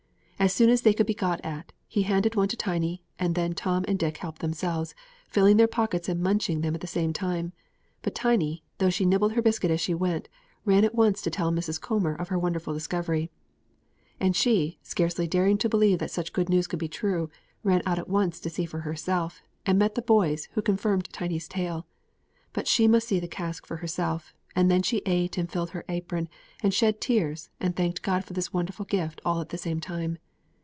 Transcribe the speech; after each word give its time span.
As 0.41 0.51
soon 0.51 0.71
as 0.71 0.81
they 0.81 0.95
could 0.95 1.05
be 1.05 1.13
got 1.13 1.39
at, 1.45 1.71
he 1.87 2.01
handed 2.01 2.33
one 2.33 2.47
to 2.47 2.57
Tiny, 2.57 3.03
and 3.19 3.35
then 3.35 3.53
Tom 3.53 3.85
and 3.87 3.99
Dick 3.99 4.17
helped 4.17 4.39
themselves, 4.41 4.95
filling 5.29 5.57
their 5.57 5.67
pockets 5.67 6.09
and 6.09 6.19
munching 6.19 6.61
them 6.61 6.73
at 6.73 6.81
the 6.81 6.87
same 6.87 7.13
time; 7.13 7.53
but 8.01 8.15
Tiny, 8.15 8.63
though 8.79 8.89
she 8.89 9.05
nibbled 9.05 9.33
her 9.33 9.41
biscuit 9.43 9.69
as 9.69 9.79
she 9.79 9.93
went, 9.93 10.29
ran 10.65 10.83
at 10.83 10.95
once 10.95 11.21
to 11.21 11.29
tell 11.29 11.51
Mrs. 11.51 11.79
Coomber 11.79 12.15
of 12.19 12.29
her 12.29 12.39
wonderful 12.39 12.73
discovery; 12.73 13.29
and 14.19 14.35
she, 14.35 14.79
scarcely 14.81 15.27
daring 15.27 15.59
to 15.59 15.69
believe 15.69 15.99
that 15.99 16.09
such 16.09 16.33
good 16.33 16.49
news 16.49 16.65
could 16.65 16.79
be 16.79 16.87
true, 16.89 17.29
ran 17.63 17.83
out 17.85 17.99
at 17.99 18.09
once 18.09 18.39
to 18.39 18.49
see 18.49 18.65
for 18.65 18.79
herself, 18.79 19.43
and 19.67 19.77
met 19.77 19.93
the 19.93 20.01
boys, 20.01 20.49
who 20.53 20.63
confirmed 20.63 21.07
Tiny's 21.13 21.47
tale. 21.47 21.85
But 22.51 22.67
she 22.67 22.87
must 22.87 23.07
see 23.07 23.19
the 23.19 23.27
cask 23.27 23.63
for 23.67 23.77
herself, 23.77 24.33
and 24.55 24.71
then 24.71 24.81
she 24.81 25.03
ate 25.05 25.37
and 25.37 25.47
filled 25.51 25.69
her 25.69 25.85
apron, 25.87 26.29
and 26.63 26.73
shed 26.73 26.99
tears, 26.99 27.49
and 27.59 27.75
thanked 27.75 28.01
God 28.01 28.25
for 28.25 28.33
this 28.33 28.51
wonderful 28.51 28.85
gift 28.85 29.21
all 29.23 29.39
at 29.39 29.49
the 29.49 29.57
same 29.59 29.79
time. 29.79 30.17